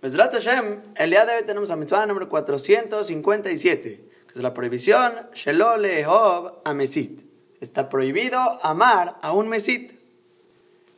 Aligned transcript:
Besrat 0.00 0.32
Hashem, 0.32 0.94
el 0.94 1.10
día 1.10 1.26
de 1.26 1.34
hoy 1.34 1.42
tenemos 1.42 1.68
la 1.68 1.74
mitzvah 1.74 2.06
número 2.06 2.28
457, 2.28 3.80
que 4.28 4.32
es 4.32 4.40
la 4.40 4.54
prohibición 4.54 5.12
Shelo 5.34 5.76
Lehov 5.76 6.60
a 6.64 6.72
Mesit. 6.72 7.22
Está 7.60 7.88
prohibido 7.88 8.38
amar 8.62 9.18
a 9.22 9.32
un 9.32 9.48
Mesit. 9.48 9.98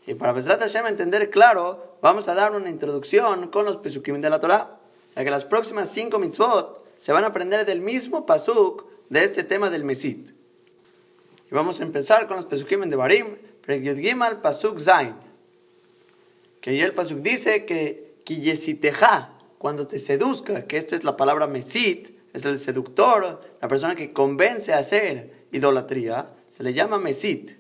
Y 0.07 0.13
para 0.13 0.33
Besrat 0.33 0.61
Hashem 0.61 0.87
entender 0.87 1.31
claro, 1.31 1.97
vamos 2.03 2.29
a 2.29 2.35
dar 2.35 2.53
una 2.55 2.69
introducción 2.69 3.49
con 3.49 3.65
los 3.65 3.79
Pesukim 3.79 4.21
de 4.21 4.29
la 4.29 4.39
Torah, 4.39 4.79
ya 5.17 5.25
que 5.25 5.31
las 5.31 5.47
próximas 5.47 5.89
cinco 5.89 6.19
mitzvot 6.19 6.85
se 6.99 7.13
van 7.13 7.25
a 7.25 7.29
aprender 7.29 7.65
del 7.65 7.81
mismo 7.81 8.27
pasuk 8.27 8.85
de 9.09 9.25
este 9.25 9.45
tema 9.45 9.71
del 9.71 9.83
Mesit. 9.83 10.29
Y 11.51 11.55
vamos 11.55 11.81
a 11.81 11.85
empezar 11.85 12.29
con 12.29 12.37
los 12.37 12.45
Pesukim 12.45 12.83
de 12.83 12.97
Barim, 12.97 13.39
Pregyud 13.63 13.97
Gimal 13.97 14.43
Pasuk 14.43 14.79
Zain. 14.79 15.15
Que 16.61 16.69
ahí 16.69 16.83
el 16.83 16.93
pasuk 16.93 17.21
dice 17.21 17.65
que 17.65 18.10
Kiyesiteja, 18.25 19.39
cuando 19.59 19.87
te 19.87 19.99
seduzca, 19.99 20.67
que 20.67 20.77
esta 20.77 20.97
es 20.97 21.05
la 21.05 21.17
palabra 21.17 21.47
Mesit, 21.47 22.19
es 22.33 22.45
el 22.45 22.59
seductor, 22.59 23.41
la 23.61 23.69
persona 23.69 23.95
que 23.95 24.13
convence 24.13 24.73
a 24.73 24.79
hacer 24.79 25.47
idolatría, 25.53 26.35
se 26.53 26.63
le 26.63 26.73
llama 26.73 26.99
Mesit. 26.99 27.59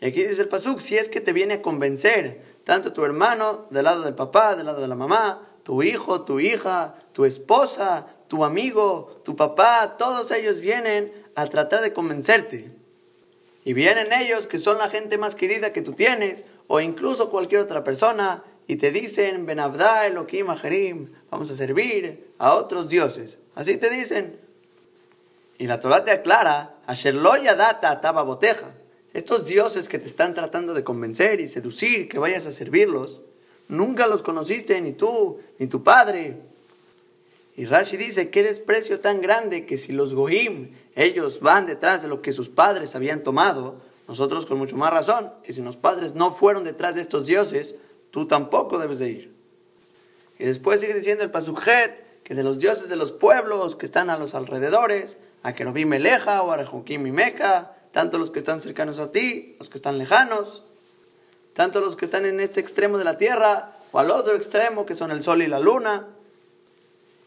Y 0.00 0.06
aquí 0.06 0.22
dice 0.22 0.42
el 0.42 0.48
pasuk, 0.48 0.80
si 0.80 0.96
es 0.96 1.08
que 1.08 1.20
te 1.20 1.32
viene 1.32 1.54
a 1.54 1.62
convencer, 1.62 2.42
tanto 2.64 2.92
tu 2.92 3.04
hermano 3.04 3.66
del 3.70 3.84
lado 3.84 4.02
del 4.02 4.14
papá, 4.14 4.56
del 4.56 4.66
lado 4.66 4.80
de 4.80 4.88
la 4.88 4.94
mamá, 4.94 5.46
tu 5.62 5.82
hijo, 5.82 6.22
tu 6.22 6.40
hija, 6.40 6.94
tu 7.12 7.24
esposa, 7.24 8.06
tu 8.28 8.44
amigo, 8.44 9.20
tu 9.24 9.36
papá, 9.36 9.96
todos 9.98 10.30
ellos 10.30 10.60
vienen 10.60 11.12
a 11.34 11.46
tratar 11.46 11.82
de 11.82 11.92
convencerte. 11.92 12.70
Y 13.64 13.74
vienen 13.74 14.12
ellos 14.12 14.46
que 14.46 14.58
son 14.58 14.78
la 14.78 14.88
gente 14.88 15.18
más 15.18 15.34
querida 15.34 15.72
que 15.72 15.82
tú 15.82 15.92
tienes, 15.92 16.46
o 16.66 16.80
incluso 16.80 17.30
cualquier 17.30 17.60
otra 17.60 17.84
persona, 17.84 18.42
y 18.70 18.76
te 18.76 18.92
dicen, 18.92 19.46
Benabda 19.46 20.06
Elohim 20.06 20.48
Ajerim, 20.48 21.08
vamos 21.28 21.50
a 21.50 21.56
servir 21.56 22.32
a 22.38 22.54
otros 22.54 22.88
dioses. 22.88 23.38
Así 23.56 23.78
te 23.78 23.90
dicen. 23.90 24.38
Y 25.58 25.66
la 25.66 25.80
Torah 25.80 26.04
te 26.04 26.12
aclara, 26.12 26.76
Asherlo 26.86 27.36
Yadata 27.36 27.90
Ataba 27.90 28.22
Boteja. 28.22 28.72
Estos 29.12 29.44
dioses 29.44 29.88
que 29.88 29.98
te 29.98 30.06
están 30.06 30.34
tratando 30.34 30.72
de 30.72 30.84
convencer 30.84 31.40
y 31.40 31.48
seducir 31.48 32.08
que 32.08 32.20
vayas 32.20 32.46
a 32.46 32.52
servirlos, 32.52 33.22
nunca 33.66 34.06
los 34.06 34.22
conociste 34.22 34.80
ni 34.80 34.92
tú 34.92 35.40
ni 35.58 35.66
tu 35.66 35.82
padre. 35.82 36.36
Y 37.56 37.64
Rashi 37.64 37.96
dice, 37.96 38.30
qué 38.30 38.44
desprecio 38.44 39.00
tan 39.00 39.20
grande 39.20 39.66
que 39.66 39.78
si 39.78 39.92
los 39.92 40.14
Goim, 40.14 40.76
ellos 40.94 41.40
van 41.40 41.66
detrás 41.66 42.02
de 42.02 42.08
lo 42.08 42.22
que 42.22 42.30
sus 42.30 42.48
padres 42.48 42.94
habían 42.94 43.24
tomado, 43.24 43.80
nosotros 44.06 44.46
con 44.46 44.58
mucho 44.58 44.76
más 44.76 44.92
razón, 44.92 45.32
y 45.44 45.54
si 45.54 45.60
los 45.60 45.76
padres 45.76 46.14
no 46.14 46.30
fueron 46.30 46.62
detrás 46.62 46.94
de 46.94 47.00
estos 47.00 47.26
dioses, 47.26 47.74
tú 48.10 48.26
tampoco 48.26 48.78
debes 48.78 48.98
de 48.98 49.10
ir. 49.10 49.34
Y 50.38 50.44
después 50.44 50.80
sigue 50.80 50.94
diciendo 50.94 51.22
el 51.22 51.30
Pasujet, 51.30 52.06
que 52.24 52.34
de 52.34 52.42
los 52.42 52.58
dioses 52.58 52.88
de 52.88 52.96
los 52.96 53.12
pueblos 53.12 53.76
que 53.76 53.86
están 53.86 54.08
a 54.08 54.16
los 54.16 54.34
alrededores, 54.34 55.18
a 55.42 55.54
Kerubim 55.54 55.88
Meleja 55.88 56.42
o 56.42 56.52
a 56.52 56.56
Rejukim 56.56 57.06
y 57.06 57.12
Meca, 57.12 57.76
tanto 57.92 58.18
los 58.18 58.30
que 58.30 58.38
están 58.38 58.60
cercanos 58.60 58.98
a 59.00 59.10
ti, 59.10 59.56
los 59.58 59.68
que 59.68 59.78
están 59.78 59.98
lejanos, 59.98 60.64
tanto 61.54 61.80
los 61.80 61.96
que 61.96 62.04
están 62.04 62.26
en 62.26 62.40
este 62.40 62.60
extremo 62.60 62.98
de 62.98 63.04
la 63.04 63.18
tierra 63.18 63.76
o 63.92 63.98
al 63.98 64.10
otro 64.10 64.34
extremo 64.34 64.86
que 64.86 64.94
son 64.94 65.10
el 65.10 65.22
sol 65.22 65.42
y 65.42 65.46
la 65.46 65.58
luna. 65.58 66.06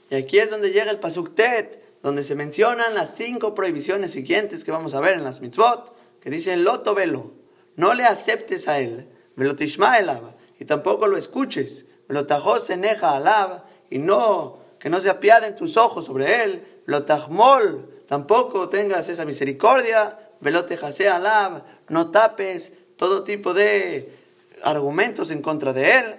Y 0.10 0.16
aquí 0.16 0.40
es 0.40 0.50
donde 0.50 0.72
llega 0.72 0.92
el 0.92 1.00
Pasuktet, 1.00 1.84
donde 2.02 2.24
se 2.24 2.36
mencionan 2.36 2.94
las 2.94 3.16
cinco 3.16 3.56
prohibiciones 3.56 4.12
siguientes 4.12 4.64
que 4.64 4.72
vamos 4.72 4.94
a 4.94 5.00
ver 5.00 5.14
en 5.14 5.24
las 5.24 5.42
mitzvot, 5.42 5.94
que 6.22 6.30
dice 6.30 6.56
Loto 6.58 6.96
velo, 6.96 7.32
no 7.76 7.94
le 7.94 8.04
aceptes 8.04 8.68
a 8.68 8.80
él, 8.80 9.08
velotishma 9.36 9.98
elab, 9.98 10.36
y 10.64 10.66
tampoco 10.66 11.08
lo 11.08 11.18
escuches, 11.18 11.84
velotajos 12.08 12.70
eneja 12.70 13.18
alab, 13.18 13.64
y 13.90 13.98
no, 13.98 14.60
que 14.80 14.90
no 14.90 15.02
se 15.02 15.10
apiaden 15.10 15.58
tus 15.58 15.76
ojos 15.76 16.06
sobre 16.06 16.42
él, 16.42 16.66
velotajmol, 16.88 18.04
tampoco 18.08 18.70
tengas 18.70 19.10
esa 19.10 19.26
misericordia, 19.26 20.18
velotejase 20.40 21.10
alab, 21.10 21.64
no 21.90 22.12
tapes 22.12 22.72
todo 22.96 23.26
tipo 23.26 23.54
de 23.54 24.18
argumentos 24.64 25.32
en 25.32 25.42
contra 25.42 25.74
de 25.74 25.98
él, 25.98 26.16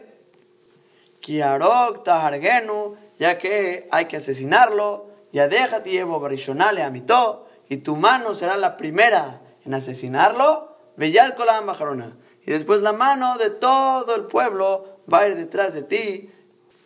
kiarok 1.21 2.05
tahargenu, 2.05 2.97
ya 3.19 3.39
que 3.39 3.89
hay 3.91 4.05
que 4.05 4.19
asesinarlo, 4.19 5.09
ya 5.33 5.49
déjate 5.49 5.91
llevo 5.91 6.21
barishonale 6.21 6.83
a 6.83 6.91
mitó, 6.91 7.49
y 7.71 7.79
tu 7.79 7.97
mano 7.97 8.35
será 8.35 8.59
la 8.59 8.77
primera 8.77 9.41
en 9.65 9.73
asesinarlo, 9.73 10.77
vellad 10.99 11.35
la 11.39 11.63
bajarona. 11.63 12.15
Y 12.47 12.51
después 12.51 12.83
la 12.83 12.93
mano 12.93 13.39
de 13.39 13.51
todo 13.51 14.15
el 14.17 14.25
pueblo 14.25 14.99
va 15.13 15.21
a 15.21 15.29
ir 15.29 15.37
detrás 15.37 15.75
de 15.75 15.83
ti 15.83 16.31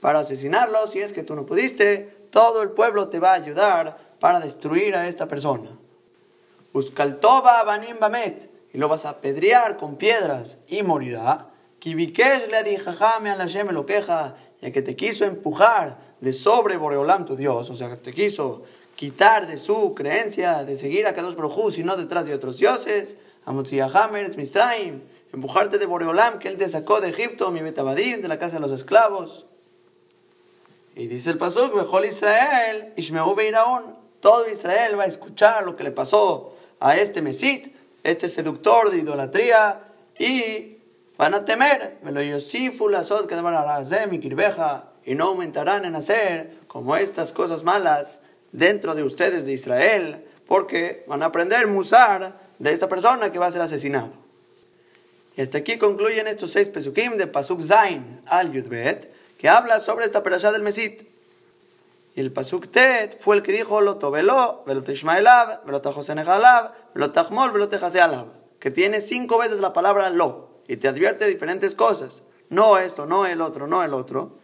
para 0.01 0.21
asesinarlo. 0.21 0.87
Si 0.87 1.01
es 1.01 1.13
que 1.13 1.23
tú 1.23 1.35
no 1.35 1.47
pudiste, 1.47 2.17
todo 2.31 2.63
el 2.63 2.71
pueblo 2.71 3.09
te 3.09 3.19
va 3.19 3.31
a 3.31 3.35
ayudar 3.35 3.99
para 4.21 4.41
destruir 4.41 4.95
a 4.95 5.09
esta 5.09 5.27
persona. 5.27 5.71
Uskaltova 6.73 7.65
banim 7.65 7.99
bamet, 7.99 8.51
y 8.73 8.79
lo 8.79 8.89
vas 8.89 9.05
a 9.05 9.11
apedrear 9.11 9.77
con 9.77 9.97
piedras 9.97 10.59
y 10.69 10.83
morirá. 10.83 11.49
Kibikesh 11.79 12.49
le 12.49 12.57
adijajame 12.57 13.31
a 13.31 13.37
la 13.37 13.47
lo 13.47 13.87
queja, 13.87 14.37
ya 14.61 14.71
que 14.71 14.83
te 14.83 14.97
quiso 14.97 15.25
empujar 15.25 15.99
de 16.21 16.33
sobre 16.33 16.77
Boreolam 16.77 17.25
tu 17.25 17.37
Dios, 17.37 17.71
o 17.71 17.75
sea, 17.75 17.97
te 17.97 18.13
quiso 18.13 18.63
quitar 18.97 19.47
de 19.47 19.57
su 19.57 19.95
creencia 19.95 20.65
de 20.65 20.77
seguir 20.77 21.07
a 21.07 21.15
Kadosh 21.15 21.37
Baruj 21.37 21.73
sino 21.73 21.97
detrás 21.97 22.27
de 22.27 22.35
otros 22.35 22.59
dioses, 22.59 23.17
Mutziyahamer, 23.47 24.37
Mistraim, 24.37 25.01
empujarte 25.33 25.79
de 25.79 25.87
Boreolam, 25.87 26.39
que 26.39 26.49
él 26.49 26.57
te 26.57 26.69
sacó 26.69 27.01
de 27.01 27.11
Egipto, 27.11 27.51
mi 27.51 27.61
Betabadim, 27.61 28.21
de 28.21 28.29
la 28.29 28.39
casa 28.39 28.57
de 28.57 28.61
los 28.61 28.73
esclavos. 28.73 29.47
Y 30.95 31.07
dice 31.07 31.31
el 31.31 31.39
Pasuk, 31.39 31.75
Bejol 31.75 32.07
Israel, 32.07 32.93
Ishmeu 32.97 33.35
Beiraón, 33.35 33.97
todo 34.21 34.49
Israel 34.51 34.99
va 34.99 35.05
a 35.05 35.07
escuchar 35.07 35.65
lo 35.65 35.77
que 35.77 35.85
le 35.85 35.93
pasó 35.93 36.57
a 36.81 36.97
este 36.97 37.23
Mesit, 37.23 37.75
este 38.03 38.29
seductor 38.29 38.91
de 38.91 38.99
idolatría, 38.99 39.81
y 40.19 40.79
van 41.17 41.35
a 41.35 41.45
temer, 41.45 41.99
y 45.05 45.15
no 45.15 45.25
aumentarán 45.25 45.85
en 45.85 45.95
hacer 45.95 46.59
como 46.67 46.97
estas 46.97 47.33
cosas 47.33 47.63
malas 47.63 48.21
dentro 48.53 48.95
de 48.95 49.05
ustedes 49.05 49.47
de 49.47 49.53
Israel, 49.53 50.27
porque 50.47 51.05
van 51.07 51.23
a 51.23 51.27
aprender 51.27 51.67
musar 51.67 52.41
de 52.59 52.73
esta 52.73 52.89
persona 52.89 53.31
que 53.31 53.39
va 53.39 53.47
a 53.47 53.53
ser 53.53 53.63
asesinado. 53.63 54.28
Y 55.39 55.41
hasta 55.41 55.59
aquí 55.59 55.79
concluyen 55.79 56.27
estos 56.27 56.51
seis 56.51 56.69
pesukim 56.69 57.17
de 57.17 57.29
Pasuk 57.29 57.63
Zain 57.63 58.21
al 58.27 58.51
Yudbet, 58.51 59.09
que 59.39 59.49
habla 59.49 59.79
sobre 59.79 60.05
esta 60.05 60.25
perashá 60.25 60.51
del 60.51 60.65
Mesit. 60.65 61.05
Y 62.17 62.21
el 62.21 62.33
Pasuk 62.33 62.67
Tet 62.73 63.17
fue 63.21 63.37
el 63.37 63.45
que 63.45 63.53
dijo, 63.53 63.81
lo 63.81 63.99
tobeló, 63.99 64.65
velo 64.67 64.83
tishmaelab, 64.83 65.65
velo 65.65 65.81
tajosenejalav, 65.81 66.73
velo 66.93 67.13
tajmol, 67.13 67.53
velo 67.53 67.69
tejasealab, 67.69 68.27
que 68.59 68.73
tiene 68.73 69.01
cinco 69.01 69.39
veces 69.39 69.61
la 69.61 69.73
palabra 69.73 70.11
lo, 70.11 70.49
y 70.67 70.77
te 70.77 70.89
advierte 70.89 71.29
diferentes 71.29 71.77
cosas. 71.77 72.25
No 72.51 72.77
esto, 72.77 73.07
no 73.07 73.25
el 73.25 73.41
otro, 73.41 73.69
no 73.69 73.85
el 73.85 73.95
otro. 73.95 74.39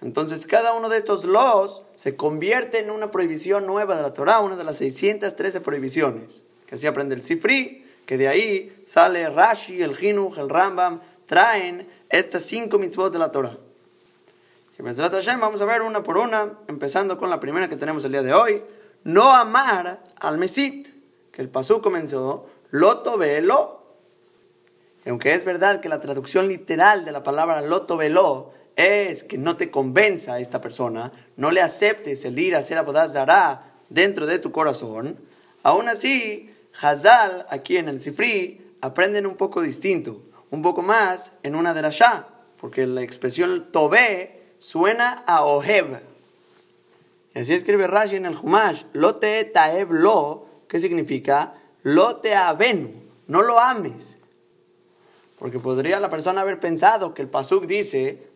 Entonces 0.00 0.46
cada 0.46 0.74
uno 0.74 0.88
de 0.90 0.98
estos 0.98 1.24
los 1.24 1.82
se 1.96 2.14
convierte 2.14 2.78
en 2.78 2.92
una 2.92 3.10
prohibición 3.10 3.66
nueva 3.66 3.96
de 3.96 4.02
la 4.02 4.12
Torah, 4.12 4.38
una 4.38 4.54
de 4.54 4.62
las 4.62 4.76
613 4.76 5.60
prohibiciones, 5.60 6.44
que 6.66 6.76
así 6.76 6.86
aprende 6.86 7.16
el 7.16 7.24
Sifri, 7.24 7.87
que 8.08 8.16
de 8.16 8.26
ahí 8.26 8.84
sale 8.86 9.28
Rashi, 9.28 9.82
el 9.82 9.94
Jinuj, 9.94 10.38
el 10.38 10.48
Rambam, 10.48 11.02
traen 11.26 11.86
estas 12.08 12.42
cinco 12.42 12.78
mitzvot 12.78 13.12
de 13.12 13.18
la 13.18 13.30
Torah. 13.30 13.54
Y 14.78 14.82
Hashem 14.82 15.38
vamos 15.38 15.60
a 15.60 15.66
ver 15.66 15.82
una 15.82 16.02
por 16.02 16.16
una, 16.16 16.54
empezando 16.68 17.18
con 17.18 17.28
la 17.28 17.38
primera 17.38 17.68
que 17.68 17.76
tenemos 17.76 18.02
el 18.04 18.12
día 18.12 18.22
de 18.22 18.32
hoy, 18.32 18.62
no 19.04 19.34
amar 19.34 20.02
al 20.16 20.38
Mesit, 20.38 20.88
que 21.30 21.42
el 21.42 21.50
pasú 21.50 21.82
comenzó, 21.82 22.48
loto 22.70 23.18
velo. 23.18 23.82
Aunque 25.04 25.34
es 25.34 25.44
verdad 25.44 25.82
que 25.82 25.90
la 25.90 26.00
traducción 26.00 26.48
literal 26.48 27.04
de 27.04 27.12
la 27.12 27.22
palabra 27.22 27.60
loto 27.60 27.98
velo 27.98 28.52
es 28.74 29.22
que 29.22 29.36
no 29.36 29.58
te 29.58 29.70
convenza 29.70 30.32
a 30.32 30.40
esta 30.40 30.62
persona, 30.62 31.12
no 31.36 31.50
le 31.50 31.60
aceptes 31.60 32.24
el 32.24 32.38
ir 32.38 32.56
a 32.56 32.60
hacer 32.60 32.78
abodazará 32.78 33.74
dentro 33.90 34.24
de 34.24 34.38
tu 34.38 34.50
corazón, 34.50 35.18
aún 35.62 35.90
así, 35.90 36.54
Hazal, 36.80 37.46
aquí 37.50 37.76
en 37.76 37.88
el 37.88 38.00
Sifri, 38.00 38.74
aprenden 38.80 39.26
un 39.26 39.36
poco 39.36 39.62
distinto, 39.62 40.22
un 40.50 40.62
poco 40.62 40.82
más 40.82 41.32
en 41.42 41.54
una 41.54 41.74
de 41.74 41.82
las 41.82 42.02
porque 42.60 42.86
la 42.86 43.02
expresión 43.02 43.68
tobe 43.72 44.52
suena 44.58 45.24
a 45.26 45.44
oheb. 45.44 46.00
Así 47.34 47.54
escribe 47.54 47.86
Rashi 47.86 48.16
en 48.16 48.26
el 48.26 48.36
Humash, 48.36 48.84
lo 48.92 49.16
te 49.16 49.44
taeb 49.44 49.92
lo, 49.92 50.46
¿qué 50.68 50.80
significa? 50.80 51.54
Lo 51.82 52.16
te 52.16 52.34
avenu, 52.34 52.90
no 53.26 53.42
lo 53.42 53.60
ames. 53.60 54.18
Porque 55.38 55.60
podría 55.60 56.00
la 56.00 56.10
persona 56.10 56.40
haber 56.40 56.58
pensado 56.58 57.14
que 57.14 57.22
el 57.22 57.28
Pasuk 57.28 57.66
dice, 57.66 58.28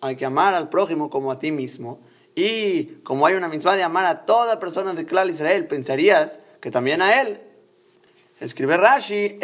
hay 0.00 0.16
que 0.16 0.24
amar 0.24 0.54
al 0.54 0.68
prójimo 0.68 1.10
como 1.10 1.32
a 1.32 1.38
ti 1.40 1.50
mismo. 1.50 1.98
Y 2.36 2.84
como 3.02 3.26
hay 3.26 3.34
una 3.34 3.48
misma 3.48 3.74
de 3.74 3.82
amar 3.82 4.06
a 4.06 4.24
toda 4.24 4.60
persona 4.60 4.94
de 4.94 5.06
Klal 5.06 5.30
Israel, 5.30 5.66
pensarías 5.66 6.40
que 6.64 6.70
también 6.70 7.02
a 7.02 7.20
él. 7.20 7.42
Escribe 8.40 8.78
Rashi, 8.78 9.38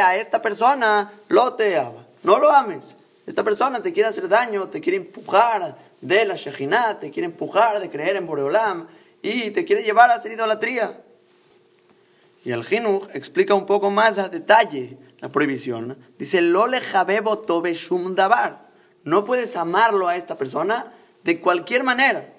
a 0.00 0.14
esta 0.14 0.40
persona 0.40 1.12
lo 1.26 1.54
te 1.54 1.76
ama. 1.76 2.06
No 2.22 2.38
lo 2.38 2.48
ames. 2.48 2.94
esta 3.26 3.42
persona 3.42 3.82
te 3.82 3.92
quiere 3.92 4.08
hacer 4.08 4.28
daño, 4.28 4.68
te 4.68 4.80
quiere 4.80 4.98
empujar 4.98 5.76
de 6.00 6.24
la 6.24 6.36
te 7.00 7.10
quiere 7.10 7.26
empujar 7.26 7.80
de 7.80 7.90
creer 7.90 8.14
en 8.14 8.24
Boreolam 8.28 8.86
y 9.20 9.50
te 9.50 9.64
quiere 9.64 9.82
llevar 9.82 10.12
a 10.12 10.14
hacer 10.14 10.30
idolatría. 10.30 11.02
Y 12.44 12.52
el 12.52 12.62
Jinuj 12.62 13.08
explica 13.14 13.52
un 13.54 13.66
poco 13.66 13.90
más 13.90 14.18
a 14.18 14.28
detalle 14.28 14.96
la 15.18 15.28
prohibición. 15.28 15.98
Dice, 16.20 16.40
lo 16.40 16.68
le 16.68 16.80
tobe 17.48 17.74
shum 17.74 18.14
dabar. 18.14 18.68
No 19.02 19.24
puedes 19.24 19.56
amarlo 19.56 20.06
a 20.06 20.14
esta 20.14 20.38
persona 20.38 20.92
de 21.24 21.40
cualquier 21.40 21.82
manera. 21.82 22.32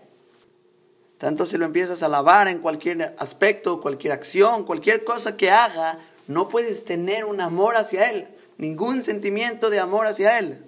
Tanto 1.21 1.45
si 1.45 1.56
lo 1.56 1.65
empiezas 1.65 2.01
a 2.01 2.07
alabar 2.07 2.47
en 2.47 2.57
cualquier 2.57 3.15
aspecto, 3.19 3.79
cualquier 3.79 4.12
acción, 4.12 4.63
cualquier 4.63 5.03
cosa 5.03 5.38
que 5.38 5.51
haga, 5.51 6.00
no 6.25 6.50
puedes 6.50 6.83
tener 6.83 7.25
un 7.25 7.41
amor 7.41 7.75
hacia 7.75 8.09
él, 8.09 8.27
ningún 8.57 9.03
sentimiento 9.03 9.69
de 9.69 9.79
amor 9.79 10.07
hacia 10.07 10.39
él. 10.39 10.65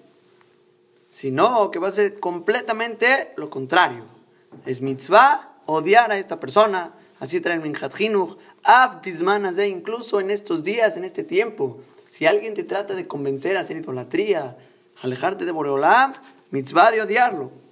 Sino 1.09 1.71
que 1.71 1.79
va 1.79 1.87
a 1.87 1.91
ser 1.91 2.19
completamente 2.19 3.33
lo 3.35 3.49
contrario. 3.49 4.05
Es 4.67 4.83
mitzvah 4.83 5.55
odiar 5.65 6.11
a 6.11 6.19
esta 6.19 6.39
persona. 6.39 6.93
Así 7.19 7.41
trae 7.41 7.55
el 7.55 7.61
Minjat 7.61 7.95
Jinuch. 7.95 8.37
Af 8.63 9.03
incluso 9.07 10.19
en 10.19 10.29
estos 10.29 10.63
días, 10.63 10.97
en 10.97 11.03
este 11.03 11.23
tiempo. 11.23 11.79
Si 12.05 12.27
alguien 12.27 12.53
te 12.53 12.63
trata 12.63 12.93
de 12.93 13.07
convencer 13.07 13.57
a 13.57 13.61
hacer 13.61 13.77
idolatría, 13.77 14.55
alejarte 15.01 15.45
de 15.45 15.51
Boreolam, 15.51 16.13
mitzvah 16.51 16.91
de 16.91 17.01
odiarlo. 17.01 17.62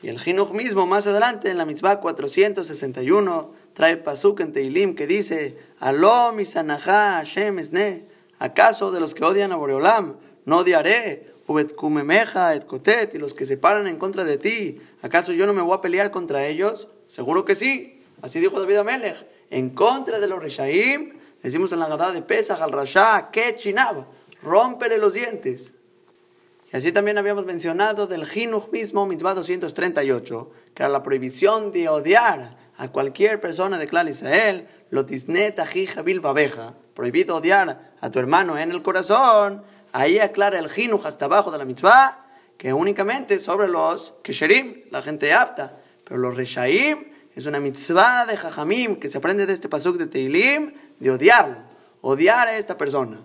Y 0.00 0.08
el 0.08 0.20
Jinuch 0.20 0.52
mismo, 0.52 0.86
más 0.86 1.06
adelante, 1.06 1.50
en 1.50 1.58
la 1.58 1.64
mitzvah 1.64 2.00
461, 2.00 3.52
trae 3.72 3.92
el 3.92 3.98
pasuk 3.98 4.40
en 4.40 4.52
Teilim 4.52 4.94
que 4.94 5.06
dice: 5.06 5.58
Aló 5.80 6.32
misanaja 6.32 7.14
Hashem 7.14 7.58
esne. 7.58 8.06
¿Acaso 8.38 8.92
de 8.92 9.00
los 9.00 9.14
que 9.14 9.24
odian 9.24 9.50
a 9.50 9.56
Boreolam 9.56 10.16
no 10.44 10.58
odiaré? 10.58 11.34
Ubet 11.48 11.74
kumemeja 11.74 12.54
et 12.54 12.66
kotet, 12.66 13.14
y 13.14 13.18
los 13.18 13.32
que 13.32 13.46
se 13.46 13.56
paran 13.56 13.86
en 13.86 13.96
contra 13.96 14.24
de 14.24 14.36
ti, 14.36 14.80
¿acaso 15.00 15.32
yo 15.32 15.46
no 15.46 15.54
me 15.54 15.62
voy 15.62 15.74
a 15.76 15.80
pelear 15.80 16.10
contra 16.10 16.46
ellos? 16.46 16.88
Seguro 17.06 17.46
que 17.46 17.54
sí. 17.54 18.02
Así 18.20 18.38
dijo 18.38 18.60
David 18.60 18.76
Amelech. 18.76 19.26
En 19.50 19.70
contra 19.70 20.20
de 20.20 20.28
los 20.28 20.42
Reshaim, 20.42 21.18
decimos 21.42 21.72
en 21.72 21.78
la 21.78 21.88
Gadá 21.88 22.12
de 22.12 22.20
Pesach 22.20 22.60
al 22.60 22.70
Rasha, 22.70 23.30
que 23.32 23.56
chinab, 23.56 24.04
rómpele 24.42 24.98
los 24.98 25.14
dientes. 25.14 25.72
Y 26.70 26.76
así 26.76 26.92
también 26.92 27.16
habíamos 27.16 27.46
mencionado 27.46 28.06
del 28.06 28.26
Jinuj 28.26 28.70
mismo, 28.70 29.06
mitzvah 29.06 29.34
238, 29.34 30.50
que 30.74 30.82
era 30.82 30.90
la 30.90 31.02
prohibición 31.02 31.72
de 31.72 31.88
odiar 31.88 32.56
a 32.76 32.88
cualquier 32.88 33.40
persona 33.40 33.78
de 33.78 33.86
clan 33.86 34.08
Israel, 34.08 34.68
lotisnet 34.90 35.58
bil 36.04 36.20
babeja, 36.20 36.74
prohibido 36.94 37.36
odiar 37.36 37.94
a 38.00 38.10
tu 38.10 38.18
hermano 38.18 38.58
en 38.58 38.70
el 38.70 38.82
corazón, 38.82 39.62
ahí 39.92 40.18
aclara 40.18 40.58
el 40.58 40.68
Jinuj 40.68 41.06
hasta 41.06 41.24
abajo 41.24 41.50
de 41.50 41.58
la 41.58 41.64
mitzvah, 41.64 42.26
que 42.58 42.72
únicamente 42.72 43.38
sobre 43.38 43.68
los 43.68 44.14
kesherim, 44.22 44.82
la 44.90 45.00
gente 45.00 45.32
apta, 45.32 45.78
pero 46.04 46.18
los 46.18 46.36
reshaim 46.36 47.12
es 47.34 47.46
una 47.46 47.60
mitzvah 47.60 48.26
de 48.26 48.36
jajamim 48.36 48.96
que 48.96 49.08
se 49.08 49.18
aprende 49.18 49.46
de 49.46 49.54
este 49.54 49.68
pasuk 49.68 49.96
de 49.96 50.06
Teilim, 50.06 50.74
de 50.98 51.10
odiarlo, 51.10 51.56
odiar 52.02 52.48
a 52.48 52.58
esta 52.58 52.76
persona. 52.76 53.22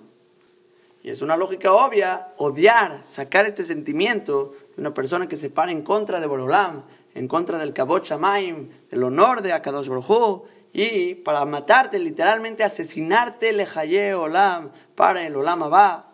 Y 1.04 1.10
es 1.10 1.22
una 1.22 1.36
lógica 1.36 1.74
obvia 1.74 2.30
odiar, 2.38 3.04
sacar 3.04 3.46
este 3.46 3.64
sentimiento 3.64 4.54
de 4.76 4.82
una 4.82 4.94
persona 4.94 5.28
que 5.28 5.36
se 5.36 5.50
para 5.50 5.74
en 5.74 5.82
contra 5.82 6.22
de 6.22 6.28
Borolam, 6.28 6.84
en 7.14 7.28
contra 7.28 7.58
del 7.58 7.74
Kabot 7.74 8.06
Shamaim, 8.06 8.70
del 8.90 9.04
honor 9.04 9.42
de 9.42 9.52
Akadosh 9.52 9.90
Baruj 9.90 10.46
y 10.72 11.16
para 11.16 11.44
matarte, 11.44 12.00
literalmente 12.00 12.64
asesinarte, 12.64 13.52
lejaye 13.52 14.14
Olam, 14.14 14.72
para 14.96 15.28
el 15.28 15.36
Olam 15.36 15.64
Abba. 15.64 16.14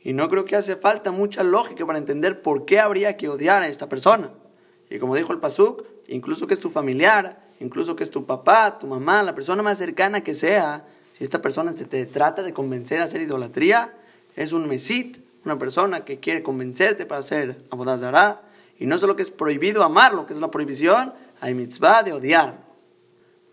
Y 0.00 0.12
no 0.12 0.28
creo 0.28 0.44
que 0.44 0.54
hace 0.54 0.76
falta 0.76 1.10
mucha 1.10 1.42
lógica 1.42 1.84
para 1.84 1.98
entender 1.98 2.40
por 2.40 2.64
qué 2.64 2.78
habría 2.78 3.16
que 3.16 3.28
odiar 3.28 3.62
a 3.62 3.68
esta 3.68 3.88
persona. 3.88 4.30
Y 4.88 5.00
como 5.00 5.16
dijo 5.16 5.32
el 5.32 5.40
Pasuk, 5.40 5.84
incluso 6.06 6.46
que 6.46 6.54
es 6.54 6.60
tu 6.60 6.70
familiar, 6.70 7.44
incluso 7.58 7.96
que 7.96 8.04
es 8.04 8.10
tu 8.10 8.24
papá, 8.24 8.78
tu 8.78 8.86
mamá, 8.86 9.24
la 9.24 9.34
persona 9.34 9.62
más 9.62 9.76
cercana 9.76 10.22
que 10.22 10.36
sea, 10.36 10.86
si 11.18 11.24
esta 11.24 11.42
persona 11.42 11.72
se 11.72 11.84
te 11.84 12.06
trata 12.06 12.44
de 12.44 12.52
convencer 12.52 13.00
a 13.00 13.04
hacer 13.04 13.20
idolatría, 13.20 13.92
es 14.36 14.52
un 14.52 14.68
mesit, 14.68 15.18
una 15.44 15.58
persona 15.58 16.04
que 16.04 16.20
quiere 16.20 16.44
convencerte 16.44 17.06
para 17.06 17.18
hacer 17.18 17.60
abodazará. 17.70 18.42
Y 18.78 18.86
no 18.86 18.98
solo 18.98 19.16
que 19.16 19.24
es 19.24 19.32
prohibido 19.32 19.82
amarlo, 19.82 20.26
que 20.26 20.32
es 20.32 20.38
la 20.38 20.52
prohibición, 20.52 21.12
hay 21.40 21.54
mitzvah 21.54 22.04
de 22.04 22.12
odiar. 22.12 22.64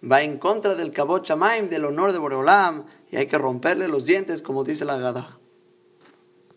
Va 0.03 0.21
en 0.21 0.37
contra 0.37 0.75
del 0.75 0.91
kabot 0.91 1.25
shamaim, 1.25 1.67
del 1.67 1.85
honor 1.85 2.11
de 2.11 2.19
Boreolam, 2.19 2.83
y 3.11 3.15
hay 3.15 3.25
que 3.25 3.39
romperle 3.39 3.87
los 3.87 4.05
dientes, 4.05 4.43
como 4.43 4.63
dice 4.63 4.85
la 4.85 4.99
Gada. 4.99 5.39